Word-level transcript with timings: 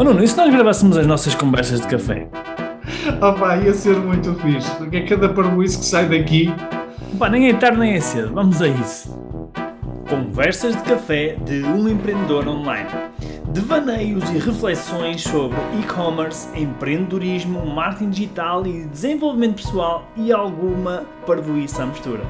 Oh 0.00 0.02
Nuno, 0.02 0.24
e 0.24 0.26
se 0.26 0.34
nós 0.34 0.50
gravássemos 0.50 0.96
as 0.96 1.06
nossas 1.06 1.34
conversas 1.34 1.82
de 1.82 1.86
café? 1.86 2.26
Oh 3.20 3.38
pá, 3.38 3.58
ia 3.58 3.74
ser 3.74 3.98
muito 3.98 4.34
fixe, 4.36 4.74
porque 4.76 4.96
é 4.96 5.06
cada 5.06 5.28
parboice 5.28 5.78
que 5.78 5.84
sai 5.84 6.08
daqui. 6.08 6.46
Pá, 7.18 7.28
nem 7.28 7.50
é 7.50 7.52
tarde 7.52 7.78
nem 7.78 7.92
é 7.92 8.00
cedo, 8.00 8.32
vamos 8.32 8.62
a 8.62 8.68
isso. 8.68 9.10
Conversas 10.08 10.74
de 10.74 10.82
café 10.84 11.36
de 11.44 11.62
um 11.64 11.86
empreendedor 11.86 12.48
online. 12.48 12.88
Devaneios 13.52 14.24
e 14.30 14.38
reflexões 14.38 15.20
sobre 15.20 15.58
e-commerce, 15.78 16.48
empreendedorismo, 16.58 17.66
marketing 17.66 18.08
digital 18.08 18.66
e 18.66 18.86
desenvolvimento 18.86 19.56
pessoal 19.56 20.10
e 20.16 20.32
alguma 20.32 21.04
parvoíça 21.26 21.82
à 21.82 21.86
mistura. 21.86 22.22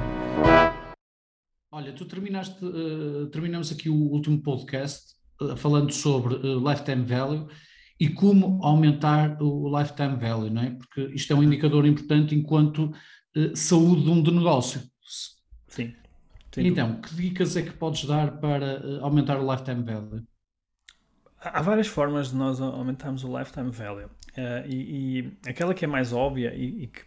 Olha, 1.71 1.93
tu 1.93 2.05
terminaste, 2.05 2.64
uh, 2.64 3.27
terminamos 3.27 3.71
aqui 3.71 3.89
o 3.89 3.95
último 3.95 4.43
podcast 4.43 5.20
falando 5.57 5.93
sobre 5.93 6.34
uh, 6.34 6.68
lifetime 6.68 7.04
value 7.04 7.48
e 7.98 8.09
como 8.09 8.59
aumentar 8.64 9.41
o 9.42 9.78
lifetime 9.78 10.16
value, 10.16 10.51
não 10.51 10.62
é? 10.62 10.70
Porque 10.70 11.02
isto 11.14 11.33
é 11.33 11.37
um 11.37 11.42
indicador 11.42 11.87
importante 11.87 12.34
enquanto 12.34 12.92
saúde 13.55 14.02
de 14.02 14.11
um 14.11 14.23
de 14.23 14.33
negócio. 14.33 14.83
Sim. 15.69 15.95
Então, 16.56 17.00
que 17.00 17.14
dicas 17.14 17.56
é 17.56 17.62
que 17.62 17.73
podes 17.73 18.05
dar 18.05 18.41
para 18.41 18.98
aumentar 19.02 19.38
o 19.38 19.50
lifetime 19.50 19.83
value? 19.84 20.24
Há 21.38 21.62
várias 21.62 21.86
formas 21.86 22.30
de 22.30 22.36
nós 22.36 22.61
aumentarmos 22.61 23.22
o 23.22 23.38
lifetime 23.38 23.70
value. 23.70 24.09
E, 24.66 24.75
e, 25.20 25.48
aquela 25.48 25.75
que 25.75 25.84
é 25.84 25.88
mais 25.88 26.12
óbvia 26.12 26.55
e, 26.55 26.84
e 26.84 26.86
que, 26.86 27.02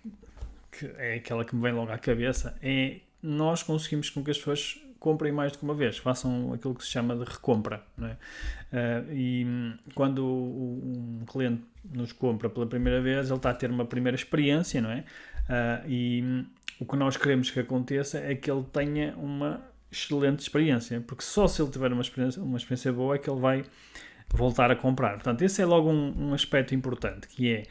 que 0.71 0.85
é 0.97 1.15
aquela 1.15 1.43
que 1.43 1.55
me 1.55 1.61
vem 1.61 1.73
logo 1.73 1.91
à 1.91 1.97
cabeça 1.97 2.57
é 2.61 3.01
nós 3.21 3.63
conseguimos 3.63 4.09
com 4.09 4.23
que 4.23 4.31
as 4.31 4.37
pessoas 4.37 4.82
comprem 5.03 5.33
mais 5.33 5.51
do 5.51 5.57
que 5.57 5.65
uma 5.65 5.75
vez, 5.75 5.97
façam 5.97 6.53
aquilo 6.53 6.73
que 6.73 6.81
se 6.81 6.89
chama 6.89 7.13
de 7.13 7.25
recompra. 7.25 7.83
É? 8.01 8.05
Uh, 8.05 9.13
e 9.13 9.45
quando 9.93 10.25
um 10.25 11.25
cliente 11.27 11.61
nos 11.93 12.13
compra 12.13 12.49
pela 12.49 12.65
primeira 12.65 13.01
vez, 13.01 13.27
ele 13.27 13.35
está 13.35 13.49
a 13.49 13.53
ter 13.53 13.69
uma 13.69 13.83
primeira 13.83 14.15
experiência, 14.15 14.81
não 14.81 14.89
é? 14.89 15.03
Uh, 15.49 15.89
e 15.89 16.45
o 16.79 16.85
que 16.85 16.95
nós 16.95 17.17
queremos 17.17 17.51
que 17.51 17.59
aconteça 17.59 18.17
é 18.17 18.33
que 18.33 18.49
ele 18.49 18.63
tenha 18.71 19.13
uma 19.17 19.61
excelente 19.91 20.39
experiência, 20.39 21.01
porque 21.01 21.23
só 21.23 21.49
se 21.49 21.61
ele 21.61 21.69
tiver 21.69 21.91
uma 21.91 22.01
experiência, 22.01 22.41
uma 22.41 22.57
experiência 22.57 22.93
boa 22.93 23.15
é 23.15 23.17
que 23.19 23.29
ele 23.29 23.41
vai 23.41 23.65
voltar 24.33 24.71
a 24.71 24.75
comprar. 24.75 25.15
Portanto, 25.15 25.41
esse 25.41 25.61
é 25.61 25.65
logo 25.65 25.91
um, 25.91 26.29
um 26.29 26.33
aspecto 26.33 26.73
importante, 26.73 27.27
que 27.27 27.51
é 27.51 27.63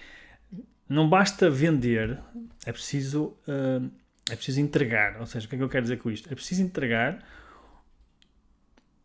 não 0.86 1.08
basta 1.08 1.48
vender, 1.48 2.18
é 2.66 2.72
preciso 2.72 3.34
uh, 3.48 3.90
é 4.32 4.36
preciso 4.36 4.60
entregar. 4.60 5.20
Ou 5.20 5.26
seja, 5.26 5.46
o 5.46 5.48
que 5.48 5.54
é 5.54 5.58
que 5.58 5.64
eu 5.64 5.68
quero 5.68 5.82
dizer 5.82 5.98
com 5.98 6.10
isto? 6.10 6.30
É 6.32 6.34
preciso 6.34 6.62
entregar 6.62 7.18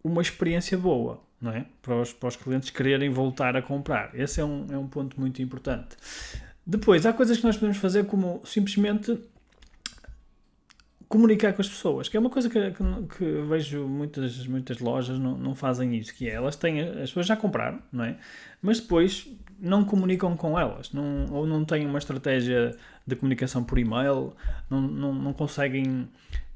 uma 0.03 0.21
experiência 0.21 0.77
boa, 0.77 1.21
não 1.41 1.51
é? 1.51 1.65
Para 1.81 2.01
os, 2.01 2.13
para 2.13 2.29
os 2.29 2.35
clientes 2.37 2.69
quererem 2.69 3.09
voltar 3.09 3.55
a 3.57 3.61
comprar. 3.61 4.17
Esse 4.17 4.39
é 4.39 4.45
um, 4.45 4.67
é 4.71 4.77
um 4.77 4.87
ponto 4.87 5.19
muito 5.19 5.41
importante. 5.41 5.97
Depois, 6.65 7.05
há 7.05 7.11
coisas 7.11 7.37
que 7.37 7.43
nós 7.43 7.57
podemos 7.57 7.77
fazer 7.77 8.05
como 8.05 8.41
simplesmente 8.45 9.19
comunicar 11.07 11.53
com 11.53 11.61
as 11.61 11.69
pessoas, 11.69 12.09
que 12.09 12.17
é 12.17 12.19
uma 12.19 12.29
coisa 12.29 12.49
que, 12.49 12.71
que, 12.71 12.83
que, 13.17 13.41
vejo 13.47 13.87
muitas, 13.87 14.45
muitas 14.45 14.79
lojas 14.79 15.17
não, 15.17 15.37
não 15.37 15.55
fazem 15.55 15.95
isso, 15.95 16.13
que 16.13 16.29
é, 16.29 16.33
elas 16.33 16.55
têm, 16.55 16.81
as 16.81 17.09
pessoas 17.09 17.25
já 17.25 17.35
compraram, 17.35 17.81
não 17.91 18.03
é? 18.03 18.17
Mas 18.61 18.79
depois 18.79 19.27
não 19.59 19.85
comunicam 19.85 20.35
com 20.35 20.59
elas, 20.59 20.91
não, 20.91 21.25
ou 21.31 21.47
não 21.47 21.63
têm 21.63 21.85
uma 21.85 21.97
estratégia 21.97 22.75
de 23.05 23.15
comunicação 23.15 23.63
por 23.63 23.79
e-mail, 23.79 24.35
não, 24.69 24.81
não, 24.81 25.13
não 25.13 25.33
conseguem, 25.33 26.09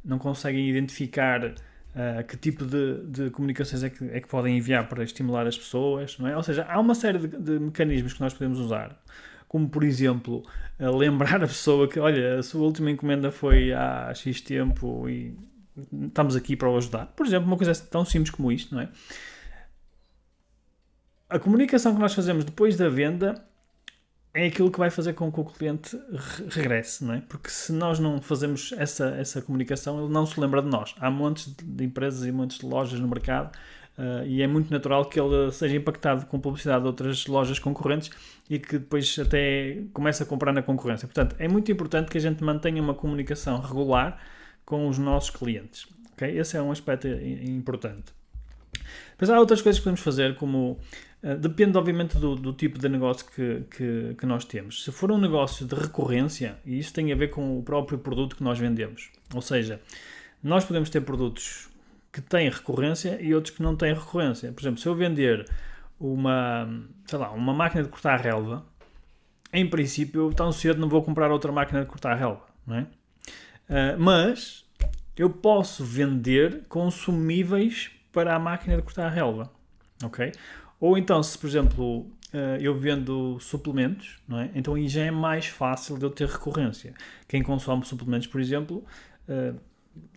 não 0.04 0.20
conseguem 0.20 0.70
identificar 0.70 1.44
uh, 1.46 2.24
que 2.28 2.36
tipo 2.36 2.66
de, 2.66 3.06
de 3.06 3.30
comunicações 3.30 3.84
é 3.84 3.90
que, 3.90 4.04
é 4.06 4.20
que 4.20 4.28
podem 4.28 4.58
enviar 4.58 4.88
para 4.90 5.04
estimular 5.04 5.48
as 5.48 5.58
pessoas, 5.58 6.18
não 6.20 6.28
é? 6.28 6.36
Ou 6.36 6.44
seja, 6.44 6.66
há 6.70 6.80
uma 6.80 6.94
série 6.94 7.20
de, 7.20 7.28
de 7.28 7.60
mecanismos 7.60 8.14
que 8.14 8.22
nós 8.22 8.34
podemos 8.34 8.60
usar, 8.60 9.02
como 9.52 9.68
por 9.68 9.84
exemplo, 9.84 10.46
lembrar 10.80 11.44
a 11.44 11.46
pessoa 11.46 11.86
que, 11.86 12.00
olha, 12.00 12.40
a 12.40 12.44
sua 12.44 12.62
última 12.62 12.90
encomenda 12.90 13.34
foi 13.34 13.74
há 13.74 14.14
X 14.16 14.40
tempo 14.40 15.10
e 15.10 15.38
estamos 16.08 16.38
aqui 16.38 16.56
para 16.56 16.70
o 16.70 16.78
ajudar. 16.78 17.08
Por 17.08 17.26
exemplo, 17.26 17.48
uma 17.48 17.58
coisa 17.58 17.76
tão 17.76 18.06
simples 18.06 18.34
como 18.34 18.50
isto, 18.50 18.74
não 18.74 18.82
é? 18.82 18.88
A 21.30 21.38
comunicação 21.38 21.94
que 21.94 22.00
nós 22.00 22.14
fazemos 22.14 22.46
depois 22.46 22.78
da 22.78 22.88
venda 22.88 23.46
é 24.34 24.46
aquilo 24.46 24.72
que 24.72 24.80
vai 24.80 24.90
fazer 24.90 25.12
com 25.12 25.30
que 25.30 25.42
o 25.42 25.44
cliente 25.44 26.00
regresse, 26.48 27.04
não 27.04 27.16
é? 27.16 27.20
Porque 27.20 27.50
se 27.50 27.74
nós 27.74 28.00
não 28.00 28.22
fazemos 28.22 28.74
essa, 28.78 29.10
essa 29.18 29.42
comunicação, 29.42 30.02
ele 30.02 30.14
não 30.14 30.26
se 30.26 30.40
lembra 30.40 30.62
de 30.62 30.70
nós. 30.70 30.96
Há 30.98 31.12
montes 31.12 31.54
de 31.62 31.84
empresas 31.84 32.26
e 32.26 32.32
montes 32.32 32.60
de 32.60 32.66
lojas 32.66 33.02
no 33.02 33.08
mercado 33.10 33.52
uh, 33.98 34.26
e 34.26 34.42
é 34.42 34.48
muito 34.48 34.72
natural 34.72 35.06
que 35.06 35.20
ele 35.20 35.52
seja 35.52 35.76
impactado 35.76 36.26
com 36.26 36.40
publicidade 36.40 36.82
de 36.82 36.88
outras 36.88 37.26
lojas 37.28 37.60
concorrentes 37.60 38.10
e 38.50 38.60
que 38.60 38.80
depois 38.80 39.18
até 39.20 39.82
comece 39.94 40.24
a 40.24 40.26
comprar 40.26 40.52
na 40.52 40.62
concorrência. 40.62 41.08
Portanto, 41.08 41.36
é 41.40 41.48
muito 41.48 41.72
importante 41.72 42.10
que 42.10 42.18
a 42.18 42.22
gente 42.22 42.44
mantenha 42.44 42.82
uma 42.82 42.94
comunicação 42.94 43.60
regular 43.60 44.20
com 44.66 44.88
os 44.88 44.98
nossos 44.98 45.30
clientes. 45.30 45.88
Okay? 46.14 46.38
Esse 46.38 46.58
é 46.58 46.62
um 46.62 46.72
aspecto 46.72 47.08
importante. 47.08 48.14
Mas 49.20 49.30
há 49.30 49.40
outras 49.40 49.62
coisas 49.62 49.80
que 49.80 49.84
podemos 49.84 50.02
fazer, 50.02 50.36
como 50.36 50.80
uh, 51.24 51.36
depende 51.38 51.78
obviamente 51.78 52.18
do, 52.18 52.36
do, 52.36 52.54
tipo 52.54 52.80
de 52.80 52.90
negócio 52.90 53.26
que, 53.26 53.64
que, 53.76 54.16
que, 54.18 54.26
nós 54.26 54.44
temos. 54.46 54.84
Se 54.84 54.92
for 54.92 55.12
um 55.12 55.18
negócio 55.18 55.66
de 55.66 55.76
recorrência, 55.76 56.58
e 56.66 56.80
isso 56.80 56.94
tem 56.94 57.12
a 57.12 57.16
ver 57.16 57.30
com 57.30 57.60
o 57.60 57.64
próprio 57.64 58.00
produto 58.00 58.36
que 58.36 58.44
nós 58.44 58.58
vendemos, 58.58 59.10
ou 59.34 59.42
seja, 59.42 59.80
nós 60.44 60.66
podemos 60.66 60.90
ter 60.90 61.02
produtos 61.02 61.70
que 62.12 62.22
têm 62.22 62.50
recorrência 62.50 63.22
e 63.22 63.34
outros 63.34 63.56
que 63.56 63.64
não 63.64 63.76
têm 63.76 63.94
recorrência. 63.94 64.52
Por 64.52 64.62
exemplo, 64.62 64.80
se 64.80 64.88
eu 64.88 64.96
vender 64.96 65.46
uma, 66.00 66.68
sei 67.06 67.20
lá, 67.20 67.32
uma 67.32 67.54
máquina 67.54 67.84
de 67.84 67.90
cortar 67.90 68.20
relva, 68.20 68.66
em 69.54 69.70
princípio, 69.70 70.34
tão 70.34 70.52
cedo 70.52 70.80
não 70.80 70.90
vou 70.90 71.04
comprar 71.04 71.32
outra 71.32 71.52
máquina 71.52 71.82
de 71.82 71.88
cortar 71.88 72.16
relva, 72.16 72.46
não 72.66 72.78
é? 72.78 72.82
Uh, 72.82 74.00
mas 74.00 74.66
eu 75.16 75.30
posso 75.30 75.84
vender 75.84 76.64
consumíveis 76.68 77.92
para 78.12 78.36
a 78.36 78.40
máquina 78.40 78.76
de 78.76 78.82
cortar 78.82 79.10
relva, 79.10 79.52
ok? 80.04 80.32
Ou 80.80 80.98
então, 80.98 81.22
se 81.22 81.38
por 81.38 81.48
exemplo 81.48 82.12
eh, 82.34 82.60
eu 82.62 82.74
vendo 82.74 83.38
suplementos, 83.40 84.18
não 84.28 84.40
é? 84.40 84.50
Então 84.56 84.76
aí 84.76 84.88
já 84.88 85.04
é 85.04 85.12
mais 85.12 85.48
fácil 85.48 85.98
de 85.98 86.06
eu 86.06 86.10
ter 86.10 86.28
recorrência. 86.28 86.94
Quem 87.28 87.44
consome 87.44 87.86
suplementos, 87.86 88.28
por 88.28 88.40
exemplo, 88.40 88.86
eh, 89.28 89.54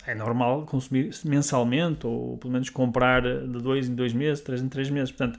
é 0.06 0.14
normal 0.14 0.66
consumir 0.66 1.10
mensalmente 1.24 2.06
ou 2.06 2.36
pelo 2.38 2.52
menos 2.52 2.70
comprar 2.70 3.22
de 3.22 3.62
dois 3.62 3.88
em 3.88 3.94
dois 3.94 4.12
meses, 4.12 4.42
três 4.42 4.62
em 4.62 4.68
três 4.68 4.90
meses. 4.90 5.10
Portanto, 5.10 5.38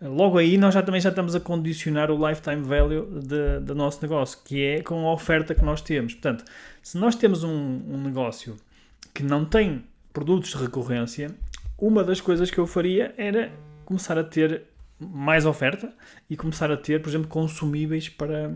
logo 0.00 0.38
aí 0.38 0.58
nós 0.58 0.74
já 0.74 0.82
também 0.82 1.00
já 1.00 1.10
estamos 1.10 1.34
a 1.34 1.40
condicionar 1.40 2.10
o 2.10 2.28
lifetime 2.28 2.62
value 2.62 3.06
do 3.60 3.74
nosso 3.74 4.02
negócio, 4.02 4.38
que 4.44 4.62
é 4.64 4.82
com 4.82 5.06
a 5.06 5.12
oferta 5.12 5.54
que 5.54 5.64
nós 5.64 5.80
temos. 5.80 6.14
Portanto, 6.14 6.44
se 6.82 6.98
nós 6.98 7.14
temos 7.14 7.44
um, 7.44 7.80
um 7.88 8.02
negócio 8.02 8.56
que 9.14 9.22
não 9.22 9.44
tem 9.44 9.84
produtos 10.12 10.50
de 10.50 10.56
recorrência, 10.56 11.30
uma 11.78 12.04
das 12.04 12.20
coisas 12.20 12.50
que 12.50 12.58
eu 12.58 12.66
faria 12.66 13.14
era 13.16 13.52
começar 13.84 14.18
a 14.18 14.24
ter 14.24 14.64
mais 14.98 15.44
oferta 15.46 15.92
e 16.30 16.36
começar 16.36 16.70
a 16.70 16.76
ter, 16.76 17.00
por 17.02 17.08
exemplo, 17.08 17.28
consumíveis 17.28 18.08
para, 18.08 18.54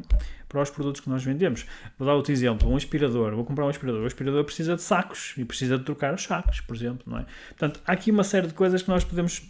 para 0.49 0.62
os 0.62 0.71
produtos 0.71 1.01
que 1.01 1.09
nós 1.09 1.25
vendemos. 1.25 1.67
Vou 1.99 2.07
dar 2.07 2.15
outro 2.15 2.33
exemplo, 2.33 2.69
um 2.69 2.77
aspirador. 2.77 3.34
Vou 3.34 3.45
comprar 3.45 3.67
um 3.67 3.69
aspirador. 3.69 4.03
O 4.03 4.07
aspirador 4.07 4.45
precisa 4.45 4.77
de 4.77 4.83
sacos 4.83 5.34
e 5.37 5.45
precisa 5.45 5.79
de 5.79 5.84
trocar 5.84 6.15
os 6.15 6.23
sacos, 6.23 6.61
por 6.61 6.77
exemplo, 6.77 7.03
não 7.07 7.19
é? 7.19 7.27
Portanto, 7.49 7.81
há 7.87 7.93
aqui 7.93 8.11
uma 8.11 8.25
série 8.25 8.47
de 8.47 8.55
coisas 8.55 8.83
que 8.83 8.89
nós 8.89 9.05
podemos 9.05 9.43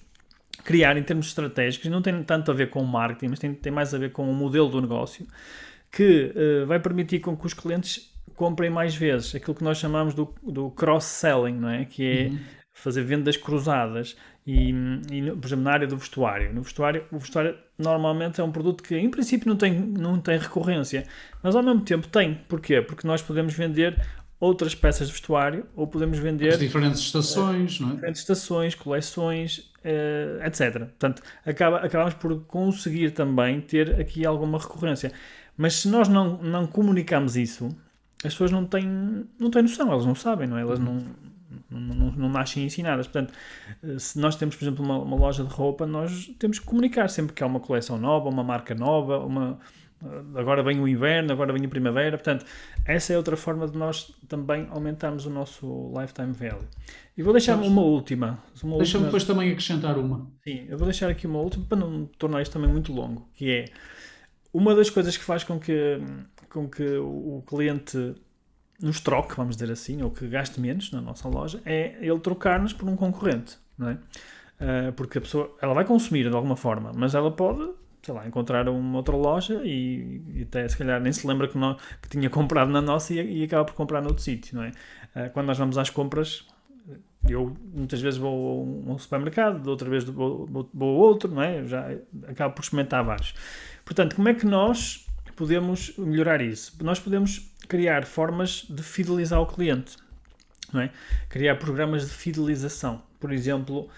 criar 0.64 0.96
em 0.96 1.02
termos 1.02 1.26
estratégicos, 1.26 1.90
não 1.90 2.00
tem 2.00 2.22
tanto 2.22 2.50
a 2.50 2.54
ver 2.54 2.70
com 2.70 2.80
o 2.80 2.86
marketing, 2.86 3.28
mas 3.28 3.38
tem, 3.38 3.54
tem 3.54 3.72
mais 3.72 3.92
a 3.94 3.98
ver 3.98 4.10
com 4.10 4.28
o 4.28 4.34
modelo 4.34 4.68
do 4.68 4.80
negócio, 4.80 5.26
que 5.92 6.32
uh, 6.34 6.66
vai 6.66 6.80
permitir 6.80 7.20
com 7.20 7.36
que 7.36 7.46
os 7.46 7.52
clientes 7.52 8.10
comprem 8.34 8.70
mais 8.70 8.94
vezes, 8.94 9.34
aquilo 9.34 9.54
que 9.54 9.62
nós 9.62 9.78
chamamos 9.78 10.14
do, 10.14 10.34
do 10.42 10.70
cross-selling, 10.70 11.54
não 11.54 11.68
é? 11.68 11.84
Que 11.84 12.04
é 12.04 12.28
uhum 12.28 12.38
fazer 12.76 13.02
vendas 13.02 13.38
cruzadas 13.38 14.16
e, 14.46 14.70
e, 15.10 15.30
por 15.30 15.46
exemplo, 15.46 15.64
na 15.64 15.72
área 15.72 15.86
do 15.88 15.96
vestuário. 15.96 16.52
No 16.52 16.60
vestuário, 16.60 17.04
o 17.10 17.18
vestuário 17.18 17.56
normalmente 17.78 18.38
é 18.38 18.44
um 18.44 18.52
produto 18.52 18.82
que, 18.82 18.94
em 18.94 19.10
princípio, 19.10 19.48
não 19.48 19.56
tem, 19.56 19.72
não 19.80 20.20
tem 20.20 20.38
recorrência, 20.38 21.04
mas 21.42 21.56
ao 21.56 21.62
mesmo 21.62 21.80
tempo 21.80 22.06
tem. 22.06 22.34
Porquê? 22.46 22.82
Porque 22.82 23.06
nós 23.06 23.22
podemos 23.22 23.54
vender 23.54 23.98
outras 24.38 24.74
peças 24.74 25.06
de 25.06 25.14
vestuário 25.14 25.66
ou 25.74 25.86
podemos 25.86 26.18
vender... 26.18 26.50
As 26.50 26.58
diferentes 26.58 27.00
estações, 27.00 27.80
uh, 27.80 27.82
não 27.82 27.90
é? 27.92 27.94
Diferentes 27.94 28.20
estações, 28.20 28.74
coleções, 28.74 29.72
uh, 29.82 30.44
etc. 30.44 30.80
Portanto, 30.80 31.22
acaba, 31.46 31.78
acabamos 31.78 32.14
por 32.14 32.38
conseguir 32.44 33.12
também 33.12 33.62
ter 33.62 33.98
aqui 33.98 34.26
alguma 34.26 34.58
recorrência. 34.58 35.12
Mas 35.56 35.76
se 35.76 35.88
nós 35.88 36.08
não, 36.08 36.36
não 36.42 36.66
comunicamos 36.66 37.36
isso, 37.38 37.74
as 38.22 38.34
pessoas 38.34 38.50
não 38.50 38.66
têm, 38.66 38.86
não 39.40 39.50
têm 39.50 39.62
noção, 39.62 39.90
elas 39.90 40.04
não 40.04 40.14
sabem, 40.14 40.46
não 40.46 40.58
é? 40.58 40.60
Elas 40.60 40.78
não 40.78 41.02
não, 41.70 41.80
não, 41.80 42.12
não, 42.12 42.28
nascem 42.28 42.64
ensinadas. 42.64 43.06
Portanto, 43.06 43.34
eh, 43.82 43.98
se 43.98 44.18
nós 44.18 44.36
temos, 44.36 44.56
por 44.56 44.64
exemplo, 44.64 44.84
uma, 44.84 44.98
uma, 44.98 45.16
loja 45.16 45.44
de 45.44 45.52
roupa, 45.52 45.86
nós 45.86 46.30
temos 46.38 46.58
que 46.58 46.66
comunicar 46.66 47.08
sempre 47.08 47.34
que 47.34 47.42
há 47.42 47.46
uma 47.46 47.60
coleção 47.60 47.98
nova, 47.98 48.28
uma 48.28 48.44
marca 48.44 48.74
nova, 48.74 49.18
uma, 49.18 49.58
agora 50.34 50.62
vem 50.62 50.80
o 50.80 50.88
inverno, 50.88 51.32
agora 51.32 51.52
vem 51.52 51.64
a 51.64 51.68
primavera. 51.68 52.16
Portanto, 52.16 52.44
essa 52.84 53.12
é 53.12 53.16
outra 53.16 53.36
forma 53.36 53.66
de 53.66 53.76
nós 53.76 54.12
também 54.28 54.66
aumentarmos 54.70 55.26
o 55.26 55.30
nosso 55.30 55.92
lifetime 55.98 56.32
value. 56.32 56.66
E 57.16 57.22
vou 57.22 57.32
deixar 57.32 57.56
uma 57.56 57.82
última. 57.82 58.38
Uma 58.62 58.76
Deixa-me 58.78 59.04
depois 59.04 59.24
também 59.24 59.50
acrescentar 59.50 59.98
uma. 59.98 60.30
Sim, 60.44 60.66
eu 60.68 60.76
vou 60.76 60.86
deixar 60.86 61.08
aqui 61.08 61.26
uma 61.26 61.38
última 61.38 61.64
para 61.66 61.78
não 61.78 62.06
tornar 62.18 62.42
isto 62.42 62.52
também 62.52 62.70
muito 62.70 62.92
longo, 62.92 63.28
que 63.34 63.50
é 63.50 63.64
uma 64.52 64.74
das 64.74 64.90
coisas 64.90 65.16
que 65.16 65.24
faz 65.24 65.44
com 65.44 65.58
que, 65.58 65.98
com 66.48 66.68
que 66.68 66.96
o 66.96 67.42
cliente 67.46 68.14
nos 68.80 69.00
troque, 69.00 69.34
vamos 69.36 69.56
dizer 69.56 69.72
assim, 69.72 70.02
ou 70.02 70.10
que 70.10 70.26
gaste 70.26 70.60
menos 70.60 70.90
na 70.92 71.00
nossa 71.00 71.28
loja, 71.28 71.60
é 71.64 71.96
ele 72.00 72.18
trocar-nos 72.18 72.72
por 72.72 72.88
um 72.88 72.96
concorrente, 72.96 73.58
não 73.78 73.90
é? 73.90 73.94
Uh, 73.94 74.92
porque 74.92 75.18
a 75.18 75.20
pessoa, 75.20 75.54
ela 75.60 75.74
vai 75.74 75.84
consumir 75.84 76.28
de 76.28 76.34
alguma 76.34 76.56
forma, 76.56 76.92
mas 76.94 77.14
ela 77.14 77.30
pode, 77.30 77.70
sei 78.02 78.14
lá, 78.14 78.26
encontrar 78.26 78.68
uma 78.68 78.98
outra 78.98 79.16
loja 79.16 79.60
e, 79.64 80.22
e 80.34 80.42
até 80.42 80.66
se 80.68 80.76
calhar 80.76 81.00
nem 81.00 81.12
se 81.12 81.26
lembra 81.26 81.48
que, 81.48 81.58
não, 81.58 81.76
que 82.00 82.08
tinha 82.08 82.30
comprado 82.30 82.70
na 82.70 82.80
nossa 82.80 83.12
e, 83.12 83.40
e 83.40 83.44
acaba 83.44 83.64
por 83.64 83.74
comprar 83.74 84.00
noutro 84.00 84.22
sítio, 84.22 84.56
não 84.56 84.62
é? 84.64 84.72
Uh, 85.14 85.30
quando 85.32 85.46
nós 85.46 85.58
vamos 85.58 85.76
às 85.76 85.90
compras, 85.90 86.46
eu 87.28 87.56
muitas 87.74 88.00
vezes 88.00 88.18
vou 88.18 88.84
a 88.88 88.92
um 88.92 88.98
supermercado, 88.98 89.66
outra 89.66 89.88
vez 89.88 90.04
vou, 90.04 90.46
vou, 90.46 90.70
vou 90.72 91.04
a 91.04 91.08
outro, 91.08 91.30
não 91.32 91.42
é? 91.42 91.60
Eu 91.60 91.68
já 91.68 91.90
acabo 92.28 92.54
por 92.54 92.62
experimentar 92.62 93.04
vários. 93.04 93.34
Portanto, 93.84 94.16
como 94.16 94.28
é 94.28 94.34
que 94.34 94.46
nós 94.46 95.06
podemos 95.34 95.96
melhorar 95.98 96.40
isso? 96.40 96.72
Nós 96.82 96.98
podemos 96.98 97.52
criar 97.66 98.04
formas 98.04 98.66
de 98.68 98.82
fidelizar 98.82 99.40
o 99.40 99.46
cliente, 99.46 99.96
é? 100.74 100.90
Criar 101.28 101.56
programas 101.56 102.06
de 102.06 102.12
fidelização. 102.12 103.02
Por 103.20 103.32
exemplo, 103.32 103.88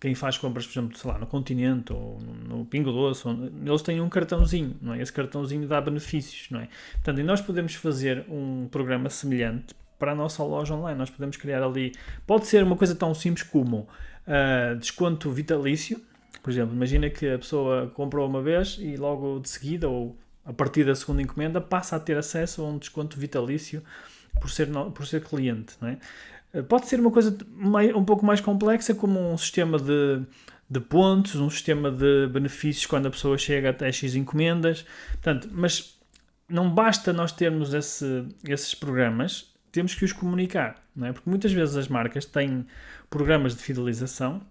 quem 0.00 0.14
faz 0.14 0.36
compras, 0.36 0.66
por 0.66 0.72
exemplo, 0.72 0.98
sei 0.98 1.10
lá, 1.10 1.18
no 1.18 1.26
Continente 1.26 1.92
ou 1.92 2.18
no 2.20 2.64
Pingo 2.64 2.90
Doce, 2.90 3.24
eles 3.64 3.82
têm 3.82 4.00
um 4.00 4.08
cartãozinho, 4.08 4.76
não 4.82 4.94
é? 4.94 5.00
Esse 5.00 5.12
cartãozinho 5.12 5.66
dá 5.66 5.80
benefícios, 5.80 6.48
não 6.50 6.60
é? 6.60 6.68
Portanto, 6.94 7.20
e 7.20 7.22
nós 7.22 7.40
podemos 7.40 7.74
fazer 7.74 8.24
um 8.28 8.68
programa 8.70 9.08
semelhante 9.08 9.74
para 9.98 10.12
a 10.12 10.14
nossa 10.14 10.42
loja 10.42 10.74
online. 10.74 10.98
Nós 10.98 11.10
podemos 11.10 11.36
criar 11.36 11.62
ali, 11.62 11.92
pode 12.26 12.46
ser 12.46 12.64
uma 12.64 12.76
coisa 12.76 12.94
tão 12.94 13.14
simples 13.14 13.44
como 13.44 13.88
uh, 14.26 14.76
desconto 14.76 15.30
vitalício. 15.30 16.00
Por 16.42 16.50
exemplo, 16.50 16.74
imagina 16.74 17.08
que 17.08 17.30
a 17.30 17.38
pessoa 17.38 17.86
comprou 17.94 18.26
uma 18.28 18.42
vez 18.42 18.78
e 18.80 18.96
logo 18.96 19.38
de 19.38 19.48
seguida, 19.48 19.88
ou 19.88 20.16
a 20.44 20.52
partir 20.52 20.84
da 20.84 20.94
segunda 20.94 21.22
encomenda, 21.22 21.60
passa 21.60 21.96
a 21.96 22.00
ter 22.00 22.16
acesso 22.16 22.62
a 22.62 22.68
um 22.68 22.78
desconto 22.78 23.18
vitalício 23.18 23.82
por 24.40 24.50
ser, 24.50 24.68
por 24.94 25.06
ser 25.06 25.22
cliente. 25.22 25.74
É? 25.82 25.96
Eh, 26.54 26.62
pode 26.62 26.86
ser 26.86 27.00
uma 27.00 27.10
coisa 27.10 27.36
um 27.94 28.04
pouco 28.04 28.24
mais 28.24 28.40
complexa, 28.40 28.94
como 28.94 29.32
um 29.32 29.36
sistema 29.38 29.78
de, 29.78 30.22
de 30.68 30.80
pontos, 30.80 31.36
um 31.36 31.50
sistema 31.50 31.90
de 31.90 32.26
benefícios 32.28 32.86
quando 32.86 33.06
a 33.06 33.10
pessoa 33.10 33.38
chega 33.38 33.70
até 33.70 33.90
X 33.92 34.14
encomendas. 34.14 34.84
Portanto, 35.12 35.48
mas 35.52 35.98
não 36.48 36.68
basta 36.70 37.12
nós 37.12 37.32
termos 37.32 37.72
esse, 37.72 38.26
esses 38.48 38.74
programas, 38.74 39.52
temos 39.70 39.94
que 39.94 40.04
os 40.04 40.12
comunicar, 40.12 40.82
não 40.94 41.06
é? 41.06 41.12
Porque 41.12 41.30
muitas 41.30 41.52
vezes 41.52 41.76
as 41.76 41.88
marcas 41.88 42.26
têm 42.26 42.66
programas 43.08 43.56
de 43.56 43.62
fidelização 43.62 44.42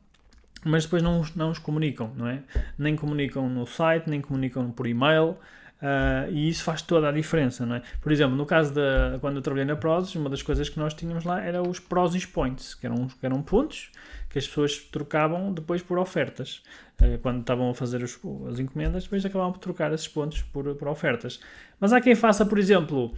mas 0.63 0.83
depois 0.83 1.01
não, 1.01 1.23
não 1.35 1.49
os 1.49 1.59
comunicam, 1.59 2.13
não 2.15 2.27
é? 2.27 2.43
Nem 2.77 2.95
comunicam 2.95 3.49
no 3.49 3.65
site, 3.65 4.09
nem 4.09 4.21
comunicam 4.21 4.71
por 4.71 4.85
e-mail, 4.85 5.37
Uh, 5.81 6.31
e 6.31 6.47
isso 6.47 6.63
faz 6.63 6.83
toda 6.83 7.09
a 7.09 7.11
diferença, 7.11 7.65
não 7.65 7.75
é? 7.75 7.81
Por 7.99 8.11
exemplo, 8.11 8.35
no 8.35 8.45
caso 8.45 8.71
da 8.71 9.17
quando 9.19 9.37
eu 9.37 9.41
trabalhei 9.41 9.65
na 9.65 9.75
Prozis, 9.75 10.13
uma 10.15 10.29
das 10.29 10.43
coisas 10.43 10.69
que 10.69 10.77
nós 10.77 10.93
tínhamos 10.93 11.23
lá 11.23 11.41
era 11.41 11.61
os 11.61 11.79
Prozis 11.79 12.23
Points, 12.23 12.75
que 12.75 12.85
eram, 12.85 13.07
que 13.07 13.25
eram 13.25 13.41
pontos 13.41 13.91
que 14.29 14.37
as 14.37 14.47
pessoas 14.47 14.77
trocavam 14.77 15.51
depois 15.51 15.81
por 15.81 15.97
ofertas. 15.97 16.61
Uh, 17.01 17.17
quando 17.23 17.41
estavam 17.41 17.71
a 17.71 17.73
fazer 17.73 18.03
os, 18.03 18.19
as 18.47 18.59
encomendas, 18.59 19.03
depois 19.03 19.25
acabavam 19.25 19.53
por 19.53 19.59
trocar 19.59 19.91
esses 19.91 20.07
pontos 20.07 20.43
por, 20.43 20.75
por 20.75 20.87
ofertas. 20.87 21.39
Mas 21.79 21.91
há 21.91 21.99
quem 21.99 22.13
faça, 22.13 22.45
por 22.45 22.59
exemplo, 22.59 23.13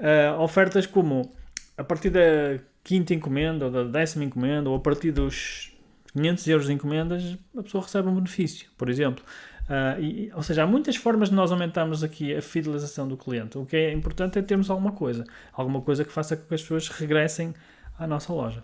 uh, 0.00 0.40
ofertas 0.40 0.86
como 0.86 1.34
a 1.76 1.84
partir 1.84 2.08
da 2.08 2.58
quinta 2.82 3.12
encomenda 3.12 3.66
ou 3.66 3.70
da 3.70 3.84
décima 3.84 4.24
encomenda 4.24 4.70
ou 4.70 4.76
a 4.76 4.80
partir 4.80 5.12
dos 5.12 5.76
500 6.14 6.48
euros 6.48 6.66
de 6.66 6.72
encomendas, 6.72 7.36
a 7.56 7.62
pessoa 7.62 7.84
recebe 7.84 8.08
um 8.08 8.14
benefício, 8.14 8.68
por 8.78 8.88
exemplo. 8.88 9.22
Uh, 9.66 10.00
e, 10.00 10.32
ou 10.32 10.42
seja, 10.42 10.62
há 10.62 10.66
muitas 10.66 10.94
formas 10.94 11.28
de 11.28 11.34
nós 11.34 11.50
aumentarmos 11.50 12.04
aqui 12.04 12.34
a 12.34 12.40
fidelização 12.40 13.08
do 13.08 13.16
cliente. 13.16 13.58
O 13.58 13.66
que 13.66 13.76
é 13.76 13.92
importante 13.92 14.38
é 14.38 14.42
termos 14.42 14.70
alguma 14.70 14.92
coisa, 14.92 15.24
alguma 15.52 15.80
coisa 15.80 16.04
que 16.04 16.12
faça 16.12 16.36
com 16.36 16.46
que 16.46 16.54
as 16.54 16.62
pessoas 16.62 16.88
regressem 16.88 17.52
à 17.98 18.06
nossa 18.06 18.32
loja. 18.32 18.62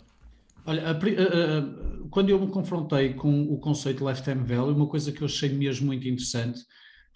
Olha, 0.64 0.82
a, 0.87 0.90
a, 0.90 0.93
a, 0.93 2.08
quando 2.08 2.31
eu 2.31 2.38
me 2.38 2.46
confrontei 2.46 3.14
com 3.14 3.43
o 3.52 3.58
conceito 3.58 3.99
de 3.99 4.10
lifetime 4.10 4.44
value, 4.44 4.75
uma 4.75 4.87
coisa 4.87 5.10
que 5.10 5.22
eu 5.22 5.26
achei 5.26 5.49
mesmo 5.49 5.87
muito 5.87 6.06
interessante 6.06 6.60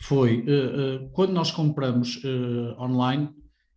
foi 0.00 0.40
uh, 0.40 1.04
uh, 1.04 1.10
quando 1.10 1.32
nós 1.32 1.52
compramos 1.52 2.20
online, 2.78 3.30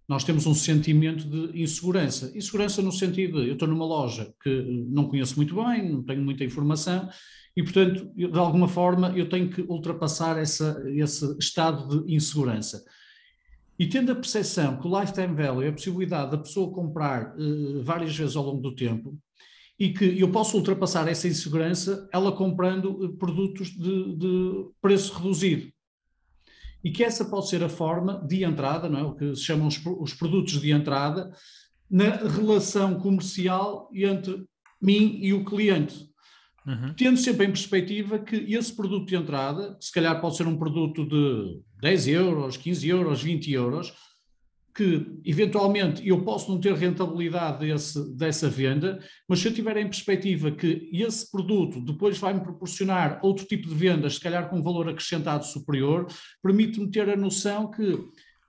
nós 0.07 0.23
temos 0.23 0.47
um 0.47 0.55
sentimento 0.55 1.23
de 1.23 1.61
insegurança. 1.61 2.35
Insegurança 2.35 2.81
no 2.81 2.91
sentido 2.91 3.43
de 3.43 3.49
eu 3.49 3.53
estou 3.53 3.67
numa 3.67 3.85
loja 3.85 4.33
que 4.41 4.87
não 4.89 5.07
conheço 5.07 5.35
muito 5.35 5.55
bem, 5.63 5.87
não 5.87 6.01
tenho 6.01 6.23
muita 6.23 6.43
informação 6.43 7.07
e, 7.59 7.63
portanto, 7.63 8.09
eu, 8.15 8.31
de 8.31 8.39
alguma 8.39 8.69
forma, 8.69 9.11
eu 9.17 9.27
tenho 9.27 9.49
que 9.49 9.59
ultrapassar 9.63 10.37
essa, 10.37 10.81
esse 10.87 11.37
estado 11.37 12.05
de 12.05 12.15
insegurança. 12.15 12.81
E 13.77 13.85
tendo 13.85 14.13
a 14.13 14.15
percepção 14.15 14.79
que 14.79 14.87
o 14.87 14.97
lifetime 14.97 15.35
value 15.35 15.65
é 15.65 15.67
a 15.67 15.73
possibilidade 15.73 16.31
da 16.31 16.37
pessoa 16.37 16.71
comprar 16.71 17.35
uh, 17.35 17.83
várias 17.83 18.15
vezes 18.15 18.37
ao 18.37 18.45
longo 18.45 18.61
do 18.61 18.73
tempo 18.73 19.19
e 19.77 19.89
que 19.89 20.05
eu 20.17 20.31
posso 20.31 20.55
ultrapassar 20.55 21.09
essa 21.09 21.27
insegurança 21.27 22.07
ela 22.13 22.31
comprando 22.31 22.91
uh, 22.91 23.17
produtos 23.17 23.71
de, 23.71 24.15
de, 24.15 24.69
preço 24.81 25.13
reduzido. 25.17 25.69
E 26.81 26.91
que 26.91 27.03
essa 27.03 27.25
pode 27.25 27.49
ser 27.49 27.61
a 27.61 27.67
forma 27.67 28.25
de 28.25 28.45
entrada, 28.45 28.87
não 28.87 28.99
é? 28.99 29.03
o 29.03 29.15
que 29.15 29.35
se 29.35 29.43
chamam 29.43 29.67
os, 29.67 29.85
os 29.85 30.13
produtos 30.13 30.61
de 30.61 30.71
entrada, 30.71 31.29
na 31.91 32.11
relação 32.25 32.97
comercial 33.01 33.89
entre 33.93 34.45
mim 34.81 35.19
e 35.21 35.33
o 35.33 35.43
cliente. 35.43 36.08
Uhum. 36.65 36.93
Tendo 36.95 37.17
sempre 37.17 37.45
em 37.45 37.51
perspectiva 37.51 38.19
que 38.19 38.35
esse 38.35 38.75
produto 38.75 39.07
de 39.07 39.15
entrada, 39.15 39.77
se 39.79 39.91
calhar 39.91 40.19
pode 40.19 40.37
ser 40.37 40.47
um 40.47 40.57
produto 40.57 41.05
de 41.05 41.61
10 41.81 42.07
euros, 42.07 42.57
15 42.57 42.87
euros, 42.87 43.23
20 43.23 43.51
euros, 43.51 43.93
que 44.75 45.19
eventualmente 45.25 46.07
eu 46.07 46.23
posso 46.23 46.49
não 46.49 46.59
ter 46.59 46.73
rentabilidade 46.73 47.65
desse, 47.65 48.15
dessa 48.15 48.47
venda, 48.47 48.99
mas 49.27 49.39
se 49.39 49.47
eu 49.47 49.53
tiver 49.53 49.75
em 49.77 49.89
perspectiva 49.89 50.51
que 50.51 50.89
esse 50.93 51.29
produto 51.29 51.81
depois 51.81 52.17
vai 52.17 52.33
me 52.33 52.41
proporcionar 52.41 53.19
outro 53.21 53.45
tipo 53.45 53.67
de 53.67 53.75
vendas, 53.75 54.15
se 54.15 54.21
calhar 54.21 54.49
com 54.49 54.57
um 54.59 54.63
valor 54.63 54.87
acrescentado 54.87 55.45
superior, 55.45 56.07
permite-me 56.41 56.89
ter 56.89 57.09
a 57.09 57.17
noção 57.17 57.69
que 57.69 57.99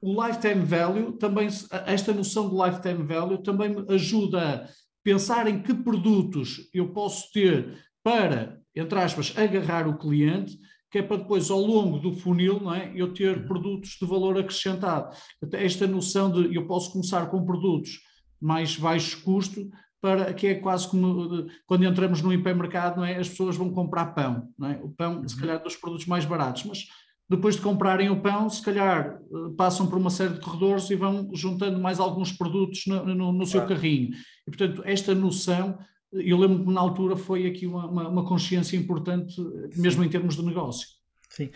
o 0.00 0.24
lifetime 0.24 0.64
value 0.64 1.12
também, 1.12 1.48
esta 1.86 2.12
noção 2.12 2.48
de 2.48 2.54
lifetime 2.54 3.02
value 3.02 3.42
também 3.42 3.70
me 3.70 3.84
ajuda 3.92 4.40
a 4.40 4.68
pensar 5.02 5.48
em 5.48 5.60
que 5.60 5.74
produtos 5.74 6.68
eu 6.72 6.90
posso 6.92 7.32
ter 7.32 7.76
para, 8.02 8.60
entre 8.74 8.98
aspas, 8.98 9.32
agarrar 9.36 9.88
o 9.88 9.98
cliente, 9.98 10.58
que 10.90 10.98
é 10.98 11.02
para 11.02 11.18
depois, 11.18 11.50
ao 11.50 11.60
longo 11.60 11.98
do 11.98 12.12
funil, 12.12 12.60
não 12.60 12.74
é, 12.74 12.92
eu 12.94 13.12
ter 13.12 13.36
uhum. 13.36 13.46
produtos 13.46 13.96
de 14.00 14.06
valor 14.06 14.38
acrescentado. 14.38 15.14
Esta 15.52 15.86
noção 15.86 16.30
de 16.30 16.54
eu 16.54 16.66
posso 16.66 16.92
começar 16.92 17.26
com 17.26 17.44
produtos 17.44 18.00
mais 18.40 18.76
baixo 18.76 19.22
custo, 19.22 19.70
para 20.00 20.32
que 20.32 20.46
é 20.46 20.54
quase 20.54 20.88
como 20.88 21.46
quando 21.66 21.84
entramos 21.84 22.22
no 22.22 22.32
hipermercado, 22.32 22.96
não 22.96 23.04
é? 23.04 23.18
As 23.18 23.28
pessoas 23.28 23.56
vão 23.56 23.70
comprar 23.70 24.06
pão, 24.06 24.48
não 24.58 24.68
é? 24.68 24.80
O 24.82 24.88
pão, 24.88 25.26
se 25.28 25.34
uhum. 25.34 25.40
calhar, 25.42 25.62
dos 25.62 25.76
produtos 25.76 26.06
mais 26.06 26.24
baratos, 26.24 26.64
mas 26.64 26.86
depois 27.28 27.54
de 27.54 27.62
comprarem 27.62 28.10
o 28.10 28.20
pão, 28.20 28.50
se 28.50 28.60
calhar 28.60 29.20
eh, 29.20 29.54
passam 29.56 29.86
por 29.86 29.96
uma 29.96 30.10
série 30.10 30.34
de 30.34 30.40
corredores 30.40 30.90
e 30.90 30.96
vão 30.96 31.30
juntando 31.32 31.78
mais 31.78 32.00
alguns 32.00 32.32
produtos 32.32 32.82
no, 32.88 33.06
no, 33.14 33.32
no 33.32 33.46
seu 33.46 33.64
carrinho. 33.66 34.10
E, 34.48 34.50
portanto, 34.50 34.82
esta 34.84 35.14
noção 35.14 35.78
eu 36.12 36.38
lembro 36.38 36.64
que 36.64 36.72
na 36.72 36.80
altura 36.80 37.16
foi 37.16 37.46
aqui 37.46 37.66
uma, 37.66 37.86
uma, 37.86 38.08
uma, 38.08 38.24
consciência 38.24 38.76
importante, 38.76 39.40
mesmo 39.76 40.02
em 40.02 40.08
termos 40.08 40.36
de 40.36 40.44
negócio. 40.44 40.88
Sim. 41.28 41.50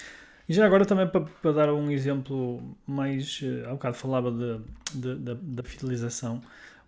E 0.49 0.53
já 0.53 0.67
agora 0.67 0.85
também 0.85 1.09
para, 1.09 1.23
para 1.23 1.53
dar 1.53 1.73
um 1.73 1.91
exemplo 1.91 2.77
mais, 2.87 3.41
eh, 3.43 3.65
há 3.67 3.71
um 3.71 3.75
bocado 3.75 3.97
falava 3.97 4.31
da 4.31 5.63
fidelização, 5.63 6.41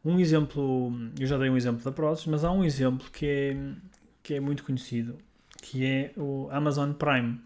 um 0.04 0.20
exemplo, 0.20 0.92
eu 1.18 1.26
já 1.26 1.36
dei 1.36 1.50
um 1.50 1.56
exemplo 1.56 1.82
da 1.82 1.90
Prozis, 1.90 2.26
mas 2.26 2.44
há 2.44 2.52
um 2.52 2.64
exemplo 2.64 3.10
que 3.10 3.26
é, 3.26 3.56
que 4.22 4.34
é 4.34 4.40
muito 4.40 4.62
conhecido, 4.62 5.18
que 5.60 5.84
é 5.84 6.12
o 6.16 6.48
Amazon 6.52 6.92
Prime. 6.92 7.40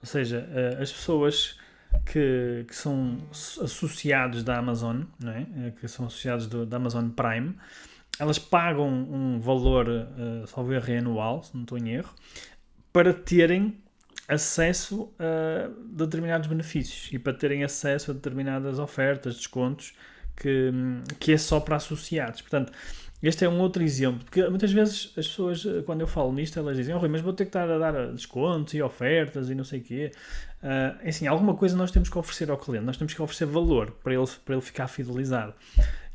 Ou 0.00 0.06
seja, 0.06 0.48
eh, 0.52 0.78
as 0.80 0.92
pessoas 0.92 1.58
que, 2.06 2.64
que 2.68 2.76
são 2.76 3.18
associados 3.32 4.44
da 4.44 4.58
Amazon, 4.58 5.02
não 5.18 5.32
é? 5.32 5.46
Eh, 5.56 5.72
que 5.80 5.88
são 5.88 6.06
associados 6.06 6.46
do, 6.46 6.64
da 6.64 6.76
Amazon 6.76 7.08
Prime, 7.08 7.56
elas 8.18 8.38
pagam 8.38 8.88
um 8.88 9.40
valor, 9.40 9.88
uh, 9.88 10.46
salvo 10.46 10.72
erro, 10.72 10.98
anual, 10.98 11.42
se 11.42 11.54
não 11.54 11.62
estou 11.62 11.78
em 11.78 11.90
erro, 11.90 12.14
para 12.92 13.14
terem 13.14 13.78
acesso 14.28 15.12
a 15.18 15.70
determinados 15.92 16.46
benefícios 16.46 17.12
e 17.12 17.18
para 17.18 17.32
terem 17.32 17.64
acesso 17.64 18.10
a 18.12 18.14
determinadas 18.14 18.78
ofertas, 18.78 19.36
descontos, 19.36 19.92
que, 20.36 20.70
que 21.18 21.32
é 21.32 21.38
só 21.38 21.60
para 21.60 21.76
associados. 21.76 22.40
Portanto, 22.40 22.72
este 23.22 23.44
é 23.44 23.48
um 23.48 23.58
outro 23.58 23.82
exemplo, 23.82 24.24
porque 24.24 24.42
muitas 24.48 24.72
vezes 24.72 25.12
as 25.16 25.26
pessoas, 25.26 25.62
quando 25.84 26.00
eu 26.00 26.06
falo 26.06 26.32
nisto, 26.32 26.58
elas 26.58 26.76
dizem, 26.76 26.94
oh, 26.94 26.98
Rui, 26.98 27.08
mas 27.08 27.20
vou 27.20 27.34
ter 27.34 27.44
que 27.44 27.50
estar 27.50 27.70
a 27.70 27.76
dar 27.76 28.12
descontos 28.12 28.72
e 28.72 28.80
ofertas 28.80 29.50
e 29.50 29.54
não 29.54 29.64
sei 29.64 29.80
o 29.80 29.82
quê. 29.82 30.12
Uh, 30.62 31.08
assim, 31.08 31.26
alguma 31.26 31.54
coisa 31.54 31.76
nós 31.76 31.90
temos 31.90 32.08
que 32.08 32.16
oferecer 32.16 32.50
ao 32.50 32.56
cliente, 32.56 32.86
nós 32.86 32.96
temos 32.96 33.12
que 33.12 33.20
oferecer 33.20 33.44
valor 33.44 33.90
para 34.02 34.14
ele, 34.14 34.26
para 34.44 34.54
ele 34.54 34.62
ficar 34.62 34.88
fidelizado. 34.88 35.52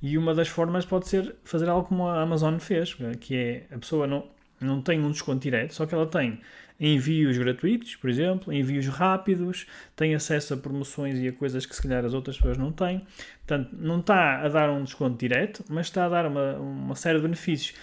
E 0.01 0.17
uma 0.17 0.33
das 0.33 0.47
formas 0.47 0.85
pode 0.85 1.07
ser 1.07 1.35
fazer 1.43 1.69
algo 1.69 1.87
como 1.87 2.07
a 2.07 2.21
Amazon 2.21 2.57
fez, 2.57 2.95
que 3.19 3.35
é 3.35 3.65
a 3.71 3.77
pessoa 3.77 4.05
não, 4.05 4.27
não 4.59 4.81
tem 4.81 4.99
um 4.99 5.11
desconto 5.11 5.39
direto, 5.39 5.73
só 5.73 5.85
que 5.85 5.95
ela 5.95 6.05
tem 6.05 6.41
envios 6.79 7.37
gratuitos, 7.37 7.95
por 7.95 8.09
exemplo, 8.09 8.51
envios 8.51 8.87
rápidos, 8.87 9.65
tem 9.95 10.13
acesso 10.13 10.53
a 10.53 10.57
promoções 10.57 11.19
e 11.19 11.27
a 11.27 11.33
coisas 11.33 11.65
que 11.65 11.75
se 11.75 11.81
calhar 11.81 12.03
as 12.03 12.13
outras 12.13 12.35
pessoas 12.35 12.57
não 12.57 12.71
têm. 12.71 13.05
Portanto, 13.45 13.69
não 13.73 13.99
está 13.99 14.41
a 14.41 14.49
dar 14.49 14.69
um 14.69 14.83
desconto 14.83 15.17
direto, 15.17 15.63
mas 15.69 15.87
está 15.87 16.05
a 16.05 16.09
dar 16.09 16.25
uma, 16.25 16.53
uma 16.57 16.95
série 16.95 17.17
de 17.17 17.23
benefícios. 17.23 17.77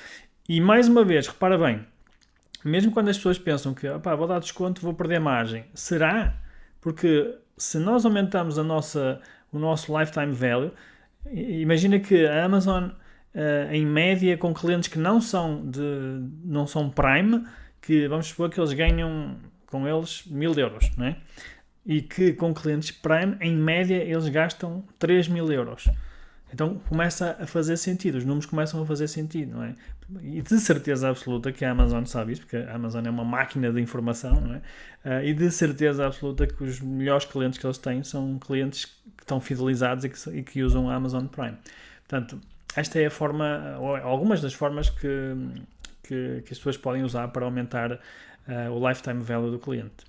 E 0.48 0.60
mais 0.60 0.88
uma 0.88 1.04
vez, 1.04 1.26
repara 1.26 1.56
bem, 1.56 1.84
mesmo 2.64 2.92
quando 2.92 3.08
as 3.08 3.16
pessoas 3.16 3.38
pensam 3.38 3.74
que 3.74 3.88
vou 3.88 4.26
dar 4.26 4.38
desconto, 4.38 4.82
vou 4.82 4.94
perder 4.94 5.20
margem, 5.20 5.64
será? 5.74 6.36
Porque 6.80 7.34
se 7.56 7.78
nós 7.78 8.04
aumentamos 8.04 8.58
a 8.58 8.64
nossa, 8.64 9.20
o 9.52 9.58
nosso 9.58 9.96
lifetime 9.98 10.32
value, 10.32 10.72
imagina 11.30 11.98
que 12.00 12.26
a 12.26 12.44
Amazon, 12.44 12.84
uh, 12.84 13.72
em 13.72 13.86
média, 13.86 14.36
com 14.36 14.52
clientes 14.52 14.88
que 14.88 14.98
não 14.98 15.20
são, 15.20 15.68
de, 15.68 15.80
não 16.44 16.66
são 16.66 16.90
Prime, 16.90 17.44
que 17.80 18.06
vamos 18.08 18.28
supor 18.28 18.50
que 18.50 18.60
eles 18.60 18.72
ganham 18.72 19.36
com 19.66 19.86
eles 19.88 20.24
mil 20.26 20.52
euros, 20.54 20.90
não 20.96 21.06
é? 21.06 21.16
E 21.84 22.00
que 22.00 22.32
com 22.32 22.54
clientes 22.54 22.90
Prime, 22.90 23.36
em 23.40 23.56
média, 23.56 23.96
eles 23.96 24.28
gastam 24.28 24.84
3 24.98 25.28
mil 25.28 25.50
euros. 25.50 25.88
Então 26.52 26.74
começa 26.88 27.36
a 27.40 27.46
fazer 27.46 27.76
sentido, 27.76 28.16
os 28.16 28.24
números 28.24 28.46
começam 28.46 28.82
a 28.82 28.86
fazer 28.86 29.08
sentido, 29.08 29.56
não 29.56 29.64
é? 29.64 29.74
E 30.22 30.42
de 30.42 30.58
certeza 30.58 31.08
absoluta 31.08 31.50
que 31.50 31.64
a 31.64 31.70
Amazon 31.70 32.04
sabe 32.04 32.32
isso, 32.32 32.42
porque 32.42 32.58
a 32.58 32.74
Amazon 32.74 33.06
é 33.06 33.10
uma 33.10 33.24
máquina 33.24 33.72
de 33.72 33.80
informação, 33.80 34.38
não 34.40 34.54
é? 34.54 34.58
Uh, 35.04 35.24
e 35.24 35.32
de 35.32 35.50
certeza 35.50 36.06
absoluta 36.06 36.46
que 36.46 36.62
os 36.62 36.80
melhores 36.80 37.24
clientes 37.24 37.58
que 37.58 37.66
eles 37.66 37.78
têm 37.78 38.04
são 38.04 38.38
clientes 38.38 38.84
que 38.84 39.22
estão 39.22 39.40
fidelizados 39.40 40.04
e 40.04 40.08
que, 40.10 40.30
e 40.30 40.42
que 40.42 40.62
usam 40.62 40.90
a 40.90 40.94
Amazon 40.94 41.26
Prime. 41.26 41.56
Portanto, 42.06 42.38
esta 42.76 43.00
é 43.00 43.06
a 43.06 43.10
forma, 43.10 43.76
ou 43.80 43.96
algumas 43.96 44.42
das 44.42 44.52
formas 44.52 44.90
que, 44.90 45.08
que, 46.02 46.42
que 46.44 46.52
as 46.52 46.58
pessoas 46.58 46.76
podem 46.76 47.02
usar 47.02 47.28
para 47.28 47.46
aumentar 47.46 47.92
uh, 47.92 48.70
o 48.70 48.88
lifetime 48.88 49.22
value 49.22 49.50
do 49.50 49.58
cliente. 49.58 50.04